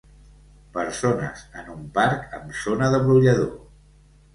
Persones 0.77 1.45
en 1.61 1.71
un 1.75 1.85
parc 2.01 2.37
amb 2.41 2.59
zona 2.67 2.93
de 2.97 3.05
brollador 3.09 3.59